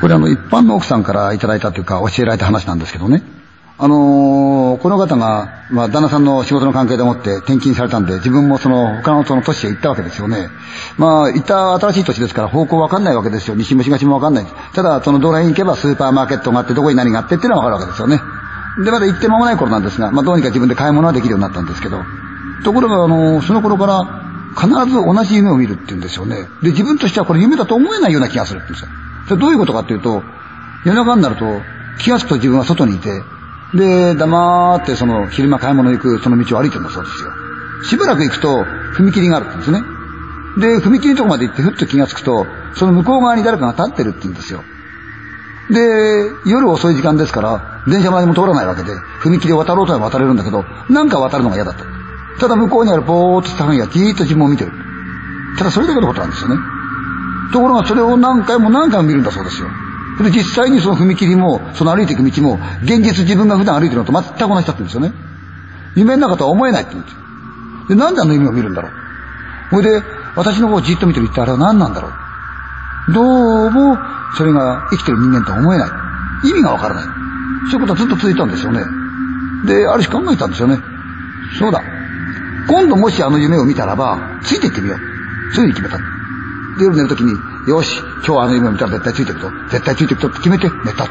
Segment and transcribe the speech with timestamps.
[0.00, 3.22] これあの一般の奥さんからいただいたというか教えられた話なんですけどね。
[3.82, 10.48] あのー、この方が、まあ、旦那さんの仕事の関係でもって転勤されたんで、自分もその他のその都市へ行ったわけですよね。
[10.98, 13.54] まあ、行った新しい都市ですから方向わかんないわけですよ。
[13.54, 14.46] 西も東もわかんない。
[14.74, 18.20] ただ、そのどの辺行けばスーパーマーケットがあって、どこに何があってっていうのはわかるわけですよね。
[18.84, 22.02] で、まだ行って間もない頃なんですが、まあ、どうにか自分で買い物はできるようになったんですけど。
[22.64, 26.36] ところが、あのー、その頃から、必ず同じ夢を見るって言うんですよね。
[26.62, 28.99] で、自分としてはこれ夢だと思えないような気がするって言うんですよ。
[29.30, 30.24] それどういうことかっていうと、
[30.84, 31.44] 夜中になると、
[32.00, 33.22] 気がつくと自分は外にいて、
[33.74, 37.30] で、黙ってその昼間買い物行くその道を歩いてるんだそうですよ。
[37.84, 38.64] しばらく行くと
[38.96, 39.82] 踏切があるんですね。
[40.58, 44.64] で、踏切のとこまで行ってふっと気がつくと、その向こう側に誰かが立ってるって言うんですよ。
[45.70, 48.90] で、夜遅い時間ですから、電車も何も通らないわけで、
[49.22, 51.84] 踏切を渡ろうとは渡れるんだけど、なんか渡るのが嫌だった。
[52.40, 54.72] ただ向こうにあるぼーっとした範囲がじーっと自分を見てる。
[55.56, 56.79] ただそれだけのことなんですよね。
[57.52, 59.68] ところがそれを何回も何回も見るんだそうですよ。
[60.22, 65.12] で、実際にその踏切も、その歩いていく道も、現実自分が普段歩いてるのと全く同じだって言うんですよね。
[65.96, 67.20] 夢の中とは思えないって言うんですよ。
[67.88, 68.92] で、なんであの夢を見るんだろう。
[69.70, 70.02] ほいで、
[70.36, 73.12] 私の方をじっと見てるってあれは何なんだろう。
[73.12, 73.98] どうも、
[74.36, 75.90] それが生きてる人間とは思えない。
[76.48, 77.04] 意味がわからない。
[77.70, 78.84] そういうことはずっと続いたんですよね。
[79.64, 80.78] で、ある日考えたんですよね。
[81.58, 81.82] そうだ。
[82.68, 85.54] 今度もしあの夢を見たらば、ついていってみよう。
[85.54, 86.19] そういうふうに決めた。
[86.84, 87.32] 夜寝るときに、
[87.68, 89.50] よし、今日あの夢を見たら絶対ついていくと。
[89.70, 91.04] 絶対ついていくとって決めて寝た。
[91.04, 91.06] だ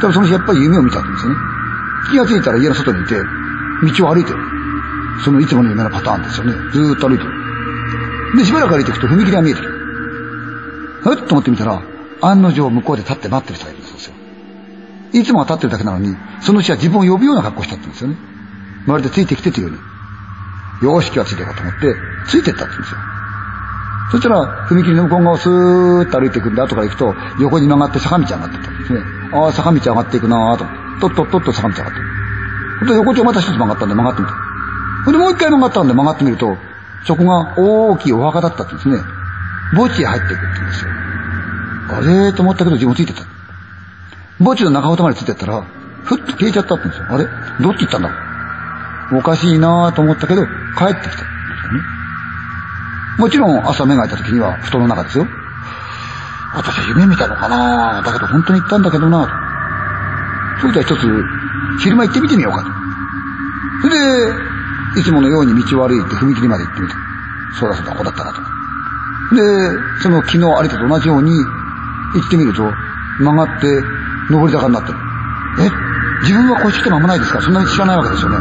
[0.00, 1.34] からその日やっぱり夢を見たんですね。
[2.10, 3.20] 気がついたら家の外にいて、
[3.98, 4.38] 道を歩いてる。
[5.24, 6.52] そのいつもの夢のパターンですよね。
[6.72, 7.30] ずーっと歩いてる。
[8.36, 9.68] で、しばらく歩いていくと踏切が見えてる。
[11.02, 11.82] ふっと思ってみたら、
[12.20, 14.14] 案の定向こうで立って待ってる人がいるんですよ。
[15.12, 18.16] いつもは立ってるだけなのに、その人は自分を呼ぶような格好をしたって言うんですよね。
[18.86, 20.88] まるでついてきてというように。
[20.88, 22.98] よーし、今日はついていこうと思って、ついてったって言うんですよ。
[24.10, 29.00] そしたら、踏切の向こう側をスーッと歩いていくんで、後から行くと、横に曲がって坂道上がってったんですね。
[29.34, 30.64] ああ、坂道上がっていくなぁと。
[31.08, 32.00] とっとっとっと坂道上がって。
[32.80, 34.34] ほんと横丁また一つ曲がったんで曲がってみた。
[35.04, 36.56] ほんでもう一回曲がったんで曲がってみると、
[37.04, 38.98] そこが大きいお墓だったってですね。
[39.72, 40.90] 墓地へ入っていくって言うんですよ。
[41.90, 43.22] あれーと思ったけど自分ついてた。
[44.38, 45.62] 墓地の中ほまでついてったら、
[46.04, 47.14] ふっと消えちゃったって言うんですよ。
[47.14, 47.24] あれ？
[47.62, 48.08] どっち行ったんだ？
[48.08, 51.97] ろうおかしいなぁと思ったけど、帰ってきたんですよね。
[53.18, 55.26] もちろん朝目が開いた時には布団の中ですよ。
[56.54, 59.28] 私は夢見たのかなだけど本当に行ったんだけどな
[60.60, 61.24] それじゃあ一つ、
[61.80, 62.70] 昼間行ってみてみようかと。
[63.82, 63.98] それ
[64.94, 66.96] で、いつものように道を歩いて踏切まで行ってみた。
[67.58, 68.40] そうだそうだ、ここだったなと。
[69.36, 71.44] で、その昨日歩いたと同じように行
[72.26, 72.72] ってみると、
[73.20, 73.66] 曲がって
[74.30, 74.98] 上り坂になってる。
[75.60, 75.70] え？
[76.22, 78.36] 自分はこっち来て間もないですか、そんなに知らないわけですよね。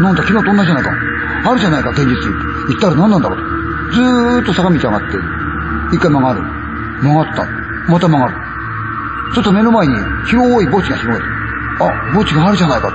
[0.00, 0.92] なんだ、昨日と同じじゃないか。
[1.50, 2.14] あるじゃないか、現実。
[2.68, 3.47] 行ったら何なんだろうと。
[3.92, 5.18] ずーっと坂道上がって、
[5.92, 6.42] 一回曲がる。
[7.02, 7.44] 曲がった。
[7.90, 8.34] また曲がる。
[9.34, 9.94] ちょっと目の前に
[10.26, 11.22] 広い墓地が広い。
[11.80, 12.90] あ、墓地があるじゃないか。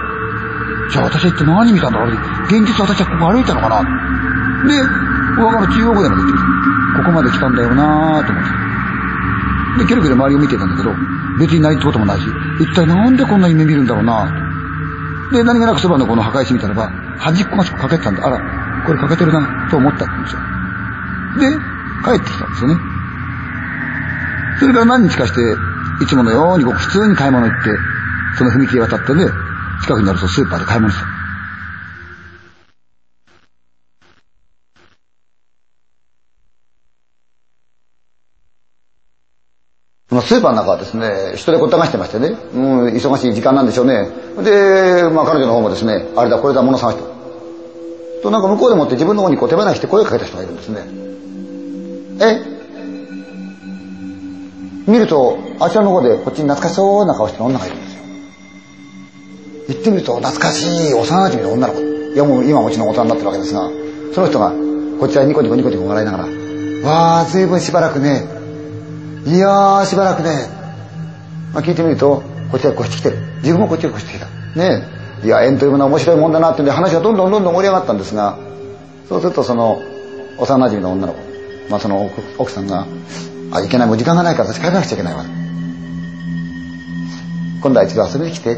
[0.89, 2.13] じゃあ私は一体何見たんだろう
[2.45, 3.81] 現実私はここ歩いたのかな
[4.67, 4.77] で、
[5.37, 6.37] 上側の中央ぐらいまで行って
[6.97, 8.63] ここまで来たんだよなぁと思って。
[9.79, 10.93] で、キョロキョロ周りを見てたんだけど、
[11.39, 12.27] 別に泣いたこともないし、
[12.59, 16.87] 一体なんでこんな夢見るんだろうなぁで、何気なくそばのこの墓石見たらば、
[17.17, 18.27] 端っこがそこかけてたんだ。
[18.27, 18.37] あら、
[18.85, 20.52] これかけてるな、と思ったんですよ。
[21.39, 21.49] で、
[22.03, 22.75] 帰ってきたんですよね。
[24.59, 25.41] それから何日かして、
[26.03, 27.69] いつものように僕普通に買い物行って、
[28.37, 29.25] その踏切渡ってね、
[29.81, 31.23] 近くにあるとスーパーで買い物した。
[40.21, 44.09] スーパーの中はですね、人でごった返してましてね、もう忙しい時間なんでしょうね。
[44.43, 47.12] で、まあ彼女の方もですね、あれだこれだ物探して
[48.23, 50.81] となんか向こうでもって自分の方にこう手放して声をかけた人がいるんですね。
[52.21, 52.53] え？
[54.91, 58.03] 見るとあちらの方でこっちに懐かしそうな顔してる女がいるんですよ。
[59.69, 61.81] 行ってみると懐かしい幼馴染の女の子。
[61.81, 63.69] いやもう今もちろん大人になってるわけですが
[64.13, 64.51] その人が
[64.99, 66.25] こちらにニコニコニコニコ笑いながら
[66.87, 68.25] 「わあ随分しばらくね
[69.25, 70.47] いやーしばらくね」
[71.53, 73.17] まあ、聞いてみるとこっちへ越してきてる。
[73.41, 74.25] 自分もこっちへ越してきた。
[74.25, 75.02] ねえ。
[75.23, 78.37] いや縁というものは面白いもんだなってんで話がどんどんどんどん盛り上がったんですが
[79.07, 79.81] そうするとその
[80.37, 81.19] 幼馴染の女の子
[81.69, 82.85] まあその奥さんが
[83.51, 85.23] 「あいけないもう時間がないから私帰らなくちゃいけないわ」
[87.61, 88.57] 今度は一度遊びに来て」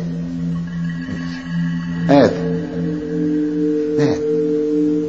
[2.08, 2.46] ええ。
[3.98, 4.16] ね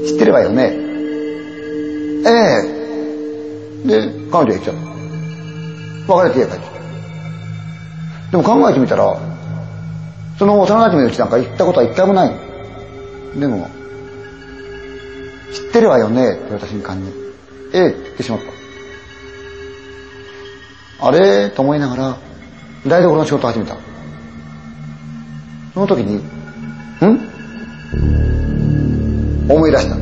[0.04, 0.06] え。
[0.06, 0.72] 知ってればよね。
[2.24, 2.30] え
[3.84, 3.86] え。
[3.86, 4.74] で彼女が言っちゃっ
[6.06, 6.14] た。
[6.14, 6.76] 別れて家帰ってきた。
[8.30, 9.18] でも考えてみたら
[10.38, 12.34] その幼馴染のうちなんか行ったことは一回もない
[13.38, 13.70] でも
[15.52, 16.32] 知ってるわよね？
[16.32, 17.10] って私に感じ
[17.72, 17.92] ええ？
[17.92, 18.40] 言ってしまっ
[21.00, 21.06] た。
[21.06, 21.50] あれ？
[21.50, 22.18] と思いながら、
[22.86, 23.76] 台所の仕事を始めた。
[25.72, 26.20] その時に、ん？
[29.50, 29.96] 思い出した。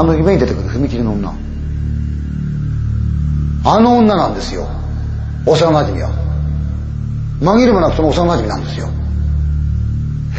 [0.00, 1.34] あの夢に出てくる踏切の女。
[3.64, 4.68] あの女なんですよ。
[5.46, 6.27] 幼馴染は。
[7.40, 8.88] 紛れもなくその幼馴染なんですよ。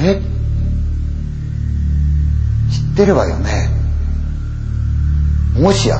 [0.01, 0.21] え？
[2.71, 3.69] 知ってるわよね。
[5.57, 5.99] もしや。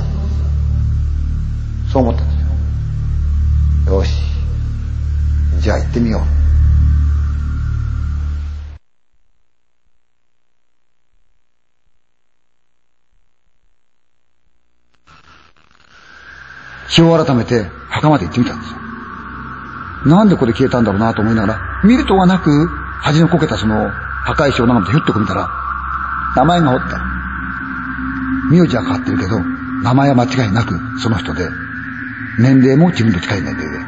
[1.92, 3.96] そう思ったんですよ。
[3.96, 4.14] よし。
[5.60, 6.22] じゃあ行ってみよう。
[16.90, 18.79] 日を改めて墓まで行ってみたんです。
[20.06, 22.68] なんでこれ消えたんだろうなと思いながら、見るとはなく、
[23.02, 23.90] 端のこけたその
[24.26, 25.50] 墓石を眺めてひょっと見たら、
[26.36, 27.02] 名前がおった。
[28.50, 29.40] 名字は変わってるけど、
[29.84, 31.50] 名前は間違いなくその人で、
[32.40, 33.80] 年齢も自分と近い年齢で、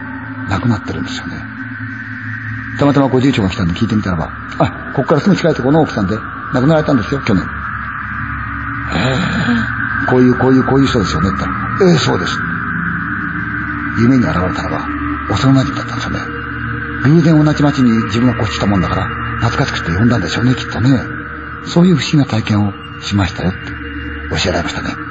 [0.50, 1.36] 亡くなってるんですよね。
[2.78, 6.18] たまたまご住長が来たんで聞いてみたらば、あ、ここからすぐ近いところの奥さんで、
[6.54, 7.44] 亡くなられたんですよ、去年。
[8.94, 12.38] えー、こういう、こういう、こういう人ですよね、って言ったら、ええー、そうです。
[14.00, 16.20] 夢に現れたのは、幼馴染だったんですよね。
[17.04, 19.08] 偶然同じ町に自分が越してたもんだから、
[19.42, 20.90] 懐かしくて呼んだんでしょうね、きっとね。
[21.66, 23.60] そういう不思議な体験をしましたよって
[24.44, 25.11] 教えられましたね。